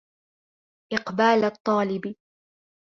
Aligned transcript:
إقْبَالَ 0.93 1.43
الطَّالِبِ 1.43 2.15